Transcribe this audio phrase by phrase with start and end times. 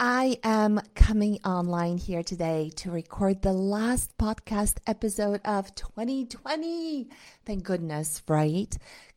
[0.00, 7.08] I am coming online here today to record the last podcast episode of 2020.
[7.44, 8.72] Thank goodness, right?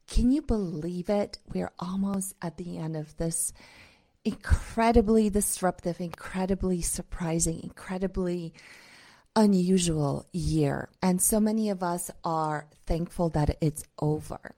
[0.08, 1.38] Can you believe it?
[1.54, 3.54] We're almost at the end of this
[4.26, 8.52] incredibly disruptive, incredibly surprising, incredibly
[9.36, 10.90] unusual year.
[11.00, 14.56] And so many of us are thankful that it's over.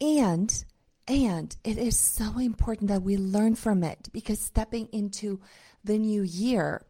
[0.00, 0.64] And
[1.10, 5.40] and it is so important that we learn from it because stepping into
[5.82, 6.82] the new year,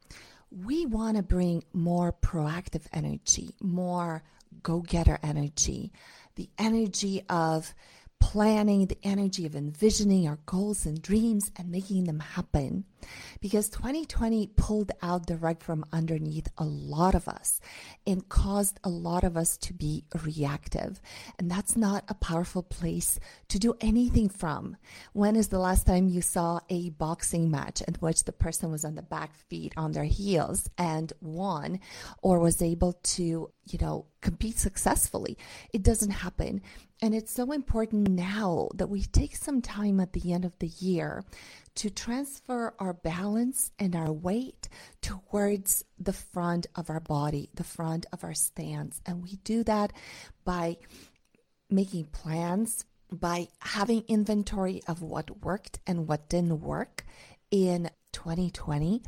[0.51, 4.23] we want to bring more proactive energy, more
[4.62, 5.91] go getter energy,
[6.34, 7.74] the energy of
[8.20, 12.84] planning, the energy of envisioning our goals and dreams and making them happen.
[13.40, 17.60] Because 2020 pulled out the rug from underneath a lot of us
[18.06, 21.00] and caused a lot of us to be reactive.
[21.38, 24.76] And that's not a powerful place to do anything from.
[25.12, 28.84] When is the last time you saw a boxing match in which the person was
[28.84, 31.80] on the back feet on their heels and won
[32.23, 35.38] or was able to, you know, compete successfully?
[35.73, 36.62] It doesn't happen.
[37.02, 40.66] And it's so important now that we take some time at the end of the
[40.66, 41.24] year
[41.76, 44.68] to transfer our balance and our weight
[45.01, 49.01] towards the front of our body, the front of our stance.
[49.07, 49.93] And we do that
[50.45, 50.79] by
[51.71, 57.04] making plans, by having inventory of what worked and what didn't work
[57.51, 59.02] in 2020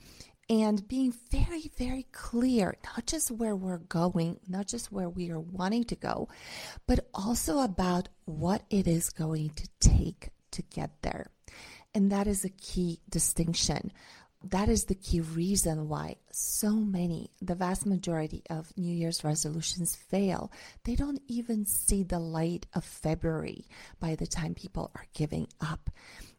[0.48, 5.40] and being very, very clear, not just where we're going, not just where we are
[5.40, 6.28] wanting to go,
[6.86, 11.31] but also about what it is going to take to get there.
[11.94, 13.92] And that is a key distinction.
[14.44, 19.94] That is the key reason why so many, the vast majority of New Year's resolutions
[19.94, 20.50] fail.
[20.84, 23.66] They don't even see the light of February
[24.00, 25.90] by the time people are giving up.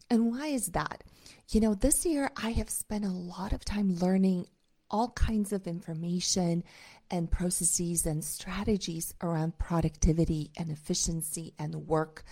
[0.09, 1.03] And why is that?
[1.49, 4.47] You know, this year I have spent a lot of time learning
[4.91, 6.63] all kinds of information
[7.09, 12.23] and processes and strategies around productivity and efficiency and work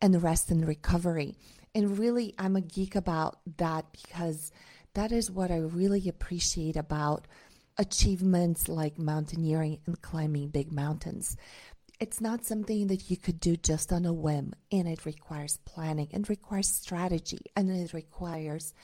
[0.00, 1.36] and rest and recovery.
[1.74, 4.52] And really, I'm a geek about that because
[4.94, 7.26] that is what I really appreciate about
[7.78, 11.36] achievements like mountaineering and climbing big mountains
[12.02, 16.08] it's not something that you could do just on a whim, and it requires planning,
[16.12, 18.74] and requires strategy, and it requires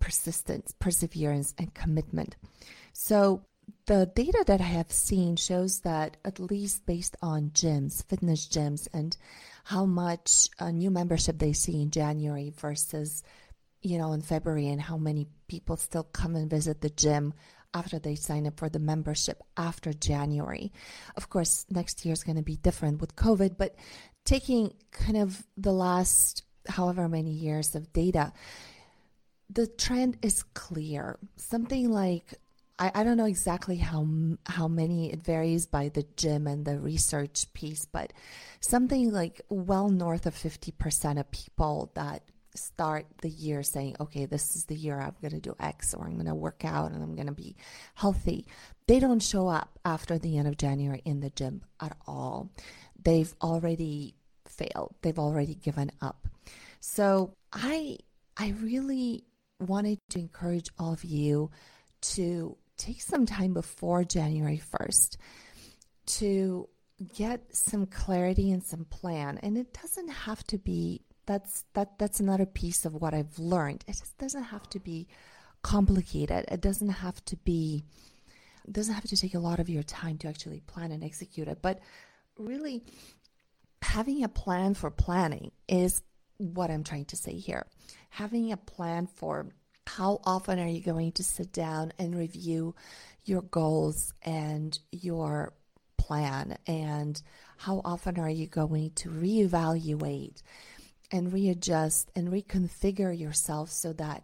[0.00, 2.34] persistence, perseverance, and commitment.
[2.94, 3.44] So,
[3.86, 8.88] the data that I have seen shows that, at least based on gyms, fitness gyms,
[8.92, 9.16] and
[9.64, 13.22] how much new membership they see in January versus,
[13.80, 17.34] you know, in February, and how many people still come and visit the gym
[17.74, 20.72] after they sign up for the membership after January.
[21.16, 23.74] Of course, next year is going to be different with COVID, but
[24.24, 28.32] taking kind of the last however many years of data,
[29.50, 31.18] the trend is clear.
[31.36, 32.34] Something like
[32.82, 34.04] I, I don't know exactly how
[34.44, 38.12] how many it varies by the gym and the research piece, but
[38.60, 42.22] something like well north of fifty percent of people that
[42.56, 46.06] start the year saying, okay, this is the year I'm going to do X or
[46.06, 47.56] I'm going to work out and I'm going to be
[47.94, 48.46] healthy,
[48.86, 52.50] they don't show up after the end of January in the gym at all.
[53.02, 54.96] They've already failed.
[55.02, 56.26] They've already given up.
[56.80, 57.98] So I
[58.36, 59.24] I really
[59.60, 61.50] wanted to encourage all of you
[62.16, 65.16] to take some time before January 1st
[66.04, 66.68] to
[67.14, 69.38] get some clarity and some plan.
[69.42, 73.84] And it doesn't have to be that's that that's another piece of what I've learned.
[73.86, 75.08] It just doesn't have to be
[75.62, 76.44] complicated.
[76.50, 77.84] It doesn't have to be
[78.66, 81.48] it doesn't have to take a lot of your time to actually plan and execute
[81.48, 81.58] it.
[81.62, 81.80] But
[82.36, 82.84] really
[83.82, 86.02] having a plan for planning is
[86.38, 87.66] what I'm trying to say here.
[88.10, 89.48] Having a plan for
[89.86, 92.74] how often are you going to sit down and review
[93.24, 95.52] your goals and your
[95.96, 97.22] plan and
[97.56, 100.42] how often are you going to reevaluate
[101.12, 104.22] and readjust and reconfigure yourself so that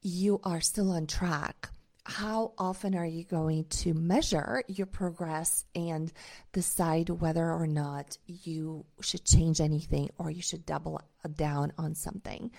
[0.00, 1.68] you are still on track.
[2.04, 6.10] How often are you going to measure your progress and
[6.52, 11.02] decide whether or not you should change anything or you should double
[11.36, 12.50] down on something?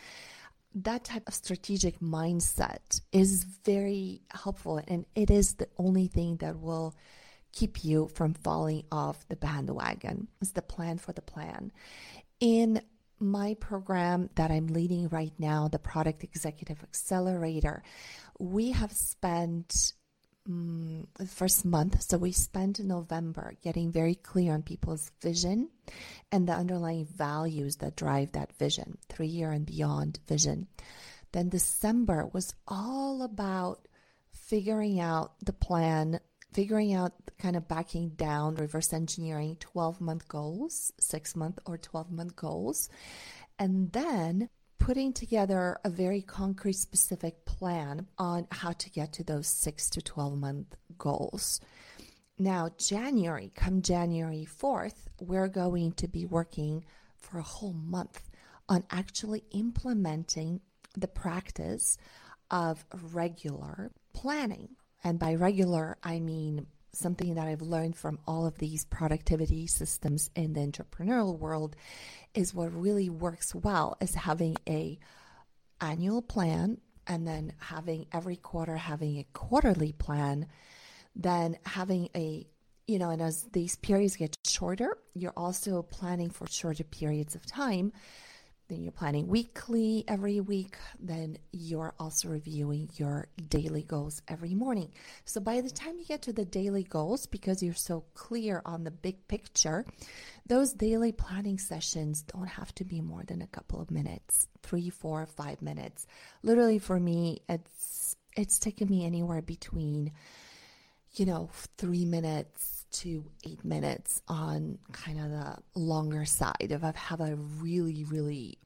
[0.76, 6.60] That type of strategic mindset is very helpful, and it is the only thing that
[6.60, 6.96] will
[7.52, 10.28] keep you from falling off the bandwagon.
[10.42, 11.72] It's the plan for the plan.
[12.40, 12.82] In
[13.20, 17.84] my program that I'm leading right now, the Product Executive Accelerator,
[18.38, 19.94] we have spent
[20.46, 25.70] the first month, so we spent November getting very clear on people's vision
[26.32, 30.68] and the underlying values that drive that vision, three year and beyond vision.
[31.32, 33.88] Then December was all about
[34.32, 36.20] figuring out the plan,
[36.54, 42.12] figuring out kind of backing down, reverse engineering 12 month goals, six month or 12
[42.12, 42.90] month goals,
[43.60, 44.50] and then
[44.90, 50.02] putting together a very concrete, specific plan on how to get to those six to
[50.02, 51.62] 12 month goals.
[52.40, 56.84] Now, January, come January 4th, we're going to be working
[57.20, 58.32] for a whole month
[58.68, 60.60] on actually implementing
[60.98, 61.96] the practice
[62.50, 62.84] of
[63.14, 64.70] regular planning.
[65.04, 70.30] And by regular, I mean something that I've learned from all of these productivity systems
[70.36, 71.76] in the entrepreneurial world
[72.34, 75.00] is what really works well is having a
[75.82, 80.48] annual plan and then having every quarter having a quarterly plan
[81.16, 82.46] then having a
[82.88, 87.46] you know and as these periods get shorter you're also planning for shorter periods of
[87.46, 87.92] time
[88.70, 90.78] then you're planning weekly every week.
[91.00, 94.92] Then you're also reviewing your daily goals every morning.
[95.26, 98.84] So by the time you get to the daily goals because you're so clear on
[98.84, 99.86] the big picture
[100.46, 104.90] those daily planning sessions don't have to be more than a couple of minutes three
[104.90, 106.08] four five minutes.
[106.42, 110.12] Literally for me it's it's taken me anywhere between
[111.14, 116.88] you know three minutes to eight minutes on kind of the longer side if I
[116.88, 118.58] have had a really, really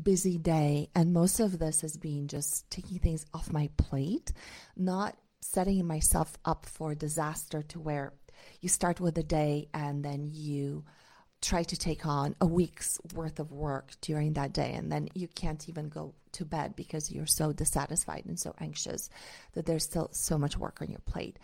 [0.00, 0.88] busy day.
[0.94, 4.32] And most of this has been just taking things off my plate,
[4.76, 8.12] not setting myself up for disaster to where
[8.60, 10.84] you start with a day and then you
[11.40, 15.26] try to take on a week's worth of work during that day and then you
[15.26, 19.08] can't even go to bed because you're so dissatisfied and so anxious
[19.54, 21.38] that there's still so much work on your plate.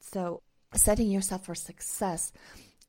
[0.00, 0.42] So
[0.74, 2.32] setting yourself for success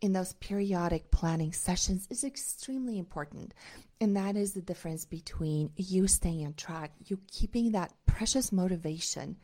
[0.01, 3.53] in those periodic planning sessions is extremely important.
[3.99, 9.37] And that is the difference between you staying on track, you keeping that precious motivation.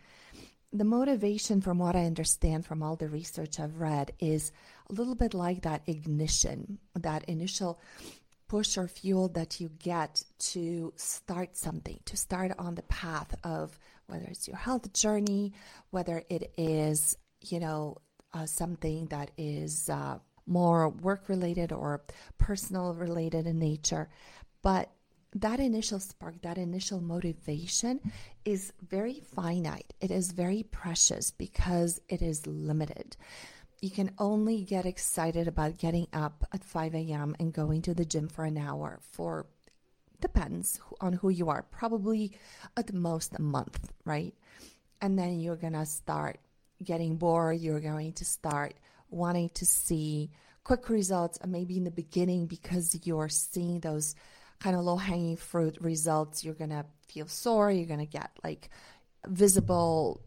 [0.71, 4.51] The motivation, from what I understand from all the research I've read, is
[4.89, 7.79] a little bit like that ignition, that initial
[8.47, 13.77] push or fuel that you get to start something, to start on the path of
[14.07, 15.53] whether it's your health journey,
[15.89, 17.97] whether it is, you know,
[18.35, 22.03] uh, something that is uh, more work related or
[22.37, 24.09] personal related in nature.
[24.61, 24.89] But
[25.33, 27.99] that initial spark, that initial motivation
[28.43, 29.93] is very finite.
[30.01, 33.15] It is very precious because it is limited.
[33.81, 37.35] You can only get excited about getting up at 5 a.m.
[37.39, 39.45] and going to the gym for an hour for
[40.21, 42.31] depends on who you are, probably
[42.77, 44.33] at most a month, right?
[45.01, 46.39] And then you're to start
[46.83, 47.59] getting bored.
[47.59, 48.75] You're going to start
[49.09, 50.31] wanting to see
[50.63, 54.15] quick results, maybe in the beginning because you're seeing those
[54.59, 58.31] kind of low hanging fruit results, you're going to feel sore, you're going to get
[58.43, 58.69] like
[59.27, 60.21] visible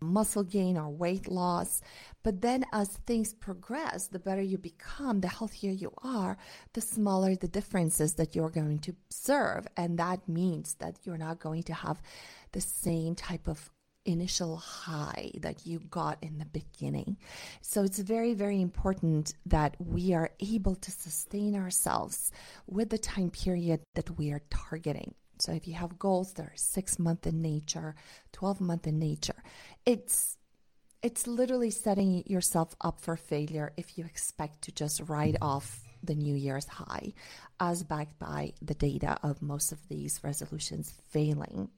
[0.00, 1.80] muscle gain or weight loss.
[2.22, 6.36] But then as things progress, the better you become, the healthier you are,
[6.72, 9.66] the smaller the differences that you're going to observe.
[9.76, 12.00] And that means that you're not going to have
[12.52, 13.70] the same type of
[14.04, 17.16] initial high that you got in the beginning.
[17.60, 22.30] So it's very, very important that we are able to sustain ourselves
[22.66, 25.14] with the time period that we are targeting.
[25.38, 27.94] So if you have goals that are six month in nature,
[28.32, 29.42] 12 month in nature,
[29.84, 30.36] it's
[31.02, 36.14] it's literally setting yourself up for failure if you expect to just ride off the
[36.14, 37.12] New Year's high,
[37.60, 41.68] as backed by the data of most of these resolutions failing.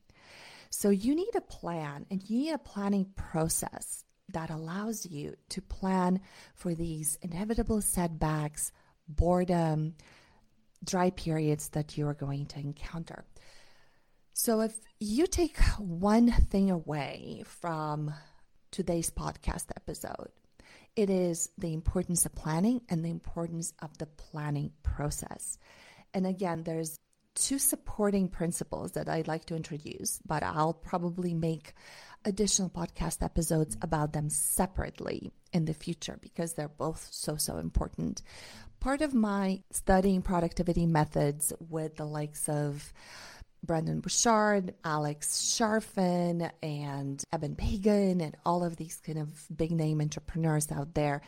[0.71, 5.63] So you need a plan and you need a planning process that allows you to
[5.63, 6.21] plan
[6.55, 8.73] for these inevitable setbacks,
[9.09, 9.95] boredom,
[10.85, 13.25] dry periods that you are going to encounter.
[14.33, 18.13] So if you take one thing away from
[18.71, 20.29] today's podcast episode,
[20.95, 25.59] it is the importance of planning and the importance of the planning process.
[26.13, 26.99] And again, there's
[27.37, 31.75] two supporting principles that I'd like to introduce, but I'll probably make
[32.25, 38.23] additional podcast episodes about them separately in the future because they're both so, so important.
[38.81, 42.93] Part of my studying productivity methods with the likes of
[43.63, 50.01] Brendon Burchard, Alex Charfen, and Eben Pagan, and all of these kind of big name
[50.01, 51.21] entrepreneurs out there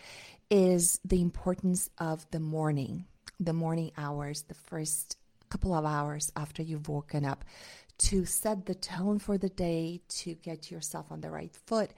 [0.50, 3.06] is the importance of the morning,
[3.38, 5.16] the morning hours, the first
[5.48, 7.44] couple of hours after you've woken up
[7.98, 11.90] to set the tone for the day, to get yourself on the right foot.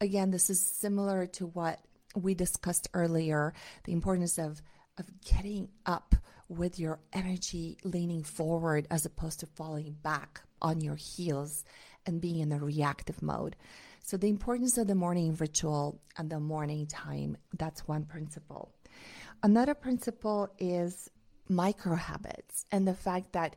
[0.00, 1.80] Again, this is similar to what
[2.14, 3.52] we discussed earlier
[3.84, 4.62] the importance of,
[4.98, 6.14] of getting up
[6.48, 11.64] with your energy leaning forward as opposed to falling back on your heels
[12.06, 13.56] and being in a reactive mode.
[14.02, 18.72] So, the importance of the morning ritual and the morning time that's one principle.
[19.42, 21.10] Another principle is
[21.48, 23.56] micro habits and the fact that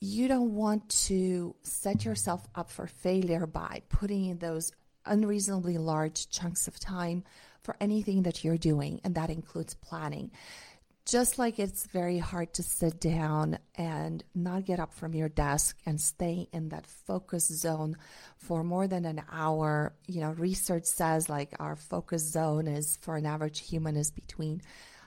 [0.00, 4.72] you don't want to set yourself up for failure by putting in those
[5.06, 7.22] unreasonably large chunks of time
[7.62, 10.32] for anything that you're doing, and that includes planning.
[11.04, 15.76] Just like it's very hard to sit down and not get up from your desk
[15.84, 17.96] and stay in that focus zone
[18.36, 19.94] for more than an hour.
[20.06, 24.62] You know, research says like our focus zone is for an average human is between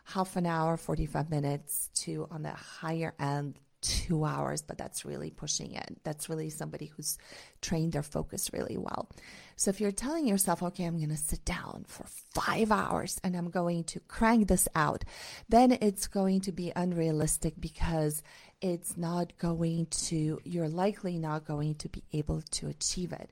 [0.05, 5.29] half an hour, 45 minutes to on the higher end, two hours, but that's really
[5.29, 5.97] pushing it.
[6.03, 7.17] That's really somebody who's
[7.61, 9.09] trained their focus really well.
[9.55, 13.35] So if you're telling yourself, okay, I'm going to sit down for five hours and
[13.35, 15.05] I'm going to crank this out,
[15.49, 18.23] then it's going to be unrealistic because
[18.59, 23.29] it's not going to, you're likely not going to be able to achieve it.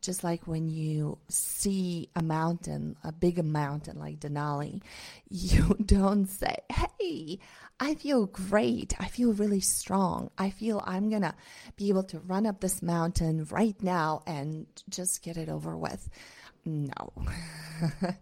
[0.00, 4.82] Just like when you see a mountain, a big mountain like Denali,
[5.28, 7.38] you don't say, Hey,
[7.80, 8.94] I feel great.
[8.98, 10.30] I feel really strong.
[10.36, 11.34] I feel I'm going to
[11.76, 16.08] be able to run up this mountain right now and just get it over with.
[16.64, 17.12] No.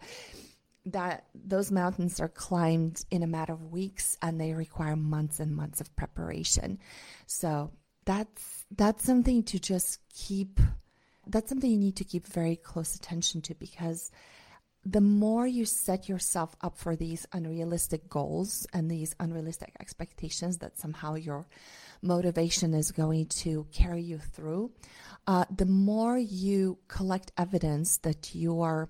[0.87, 5.55] that those mountains are climbed in a matter of weeks and they require months and
[5.55, 6.79] months of preparation.
[7.27, 7.73] So
[8.05, 10.61] that's that's something to just keep
[11.27, 14.11] that's something you need to keep very close attention to because
[14.85, 20.79] the more you set yourself up for these unrealistic goals and these unrealistic expectations that
[20.79, 21.45] somehow your
[22.03, 24.71] motivation is going to carry you through,
[25.27, 28.89] uh, the more you collect evidence that you are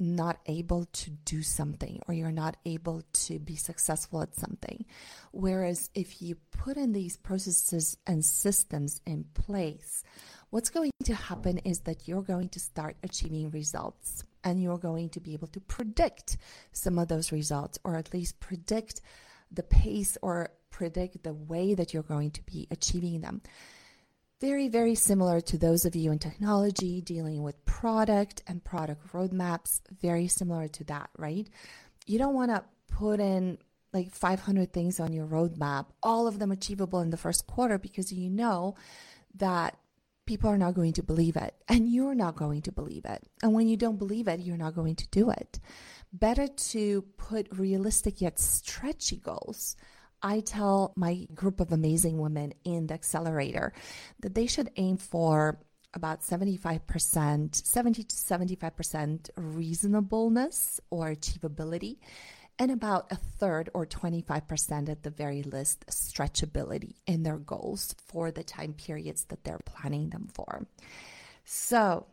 [0.00, 4.84] not able to do something or you're not able to be successful at something.
[5.30, 10.02] Whereas if you put in these processes and systems in place,
[10.50, 15.08] what's going to happen is that you're going to start achieving results and you're going
[15.10, 16.36] to be able to predict
[16.72, 19.00] some of those results or at least predict
[19.50, 23.40] the pace or predict the way that you're going to be achieving them.
[24.40, 29.80] Very, very similar to those of you in technology dealing with product and product roadmaps,
[30.00, 31.48] very similar to that, right?
[32.06, 33.58] You don't want to put in
[33.92, 38.12] like 500 things on your roadmap, all of them achievable in the first quarter because
[38.12, 38.74] you know
[39.36, 39.78] that
[40.26, 43.22] people are not going to believe it and you're not going to believe it.
[43.42, 45.58] And when you don't believe it, you're not going to do it.
[46.12, 49.76] Better to put realistic yet stretchy goals.
[50.22, 53.72] I tell my group of amazing women in the accelerator
[54.20, 55.60] that they should aim for
[55.94, 61.98] about 75%, 70 to 75% reasonableness or achievability
[62.58, 68.30] and about a third or 25% at the very least stretchability in their goals for
[68.30, 70.66] the time periods that they're planning them for.
[71.44, 72.06] So,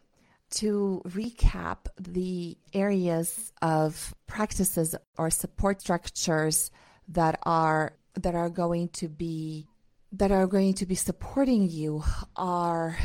[0.52, 6.70] to recap the areas of practices or support structures
[7.08, 9.68] that are that are going to be
[10.12, 12.04] that are going to be supporting you
[12.36, 12.96] are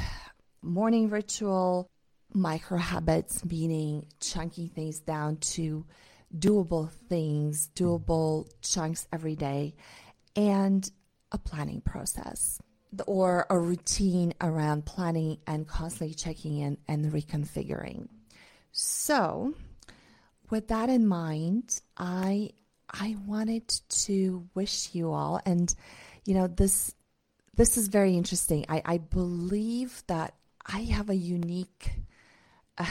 [0.61, 1.89] morning ritual
[2.35, 5.87] micro habits meaning chunking things down to
[6.37, 9.75] doable things, doable chunks every day,
[10.37, 10.91] and
[11.33, 12.61] a planning process
[13.07, 18.09] or a routine around planning and constantly checking in and reconfiguring.
[18.73, 19.55] So,
[20.51, 22.51] with that in mind, I
[22.91, 25.75] I wanted to wish you all and
[26.25, 26.95] you know this
[27.55, 28.65] this is very interesting.
[28.69, 31.91] I, I believe that I have a unique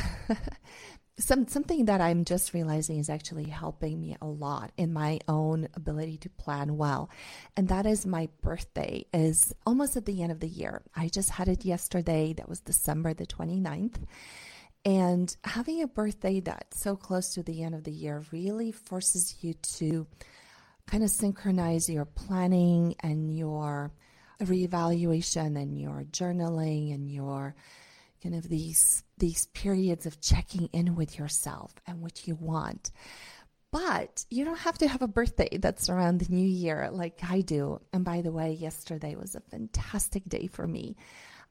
[1.19, 5.67] some something that I'm just realizing is actually helping me a lot in my own
[5.74, 7.09] ability to plan well.
[7.55, 10.83] And that is my birthday is almost at the end of the year.
[10.95, 12.33] I just had it yesterday.
[12.33, 13.95] That was December the 29th.
[14.86, 19.36] And having a birthday that's so close to the end of the year really forces
[19.41, 20.05] you to
[20.86, 23.91] kind of synchronize your planning and your
[24.41, 27.55] reevaluation and your journaling and your
[28.27, 32.91] kind of these these periods of checking in with yourself and what you want.
[33.72, 37.39] But you don't have to have a birthday that's around the new year like I
[37.39, 37.79] do.
[37.93, 40.98] And by the way, yesterday was a fantastic day for me.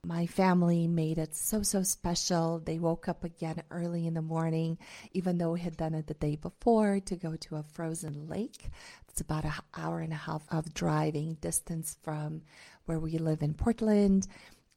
[0.04, 2.58] My family made it so, so special.
[2.58, 4.78] They woke up again early in the morning,
[5.12, 8.68] even though we had done it the day before, to go to a frozen lake.
[9.08, 12.42] It's about an hour and a half of driving distance from
[12.84, 14.28] where we live in Portland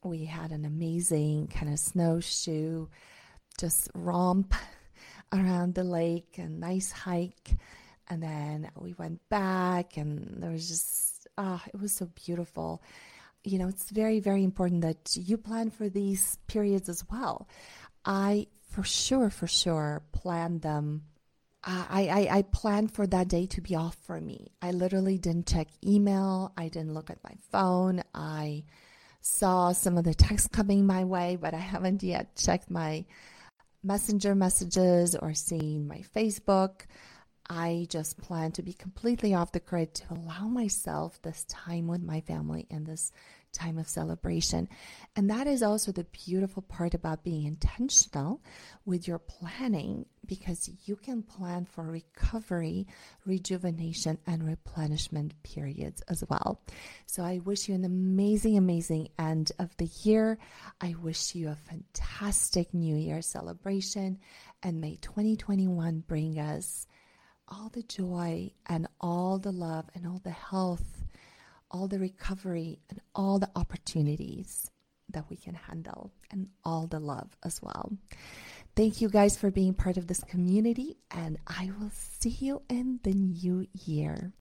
[0.02, 2.86] we had an amazing kind of snowshoe,
[3.58, 4.54] just romp
[5.32, 7.50] around the lake, a nice hike.
[8.08, 12.82] And then we went back, and there was just ah, it was so beautiful.
[13.44, 17.48] You know, it's very, very important that you plan for these periods as well.
[18.04, 21.04] I, for sure, for sure, plan them.
[21.62, 24.48] I, I, I planned for that day to be off for me.
[24.62, 26.52] I literally didn't check email.
[26.56, 28.02] I didn't look at my phone.
[28.14, 28.64] I
[29.20, 33.04] saw some of the texts coming my way, but I haven't yet checked my
[33.82, 36.82] messenger messages or seen my Facebook.
[37.48, 42.02] I just plan to be completely off the grid to allow myself this time with
[42.02, 43.10] my family and this
[43.52, 44.68] time of celebration.
[45.16, 48.40] And that is also the beautiful part about being intentional
[48.84, 52.86] with your planning because you can plan for recovery,
[53.26, 56.60] rejuvenation, and replenishment periods as well.
[57.06, 60.38] So I wish you an amazing, amazing end of the year.
[60.80, 64.18] I wish you a fantastic New Year celebration.
[64.62, 66.86] And may 2021 bring us
[67.50, 70.99] all the joy and all the love and all the health,
[71.70, 74.70] all the recovery and all the opportunities
[75.10, 77.92] that we can handle and all the love as well.
[78.76, 83.00] Thank you guys for being part of this community, and I will see you in
[83.02, 84.32] the new year.